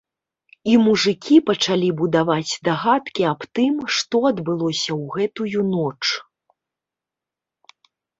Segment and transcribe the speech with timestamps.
[0.71, 6.11] І мужыкі пачалі будаваць дагадкі аб тым, што адбылося ў гэтую ноч.